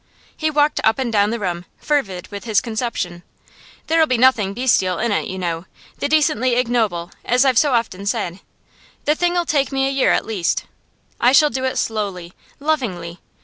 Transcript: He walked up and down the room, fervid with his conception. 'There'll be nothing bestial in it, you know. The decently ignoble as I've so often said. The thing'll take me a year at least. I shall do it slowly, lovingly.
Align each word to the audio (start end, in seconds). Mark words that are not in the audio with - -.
He 0.35 0.49
walked 0.49 0.79
up 0.83 0.97
and 0.97 1.13
down 1.13 1.29
the 1.29 1.37
room, 1.39 1.65
fervid 1.77 2.29
with 2.29 2.45
his 2.45 2.59
conception. 2.59 3.21
'There'll 3.85 4.07
be 4.07 4.17
nothing 4.17 4.55
bestial 4.55 4.97
in 4.97 5.11
it, 5.11 5.27
you 5.27 5.37
know. 5.37 5.65
The 5.99 6.07
decently 6.09 6.55
ignoble 6.55 7.11
as 7.23 7.45
I've 7.45 7.59
so 7.59 7.73
often 7.73 8.07
said. 8.07 8.39
The 9.05 9.13
thing'll 9.13 9.45
take 9.45 9.71
me 9.71 9.87
a 9.87 9.91
year 9.91 10.11
at 10.11 10.25
least. 10.25 10.63
I 11.19 11.33
shall 11.33 11.51
do 11.51 11.65
it 11.65 11.77
slowly, 11.77 12.33
lovingly. 12.59 13.19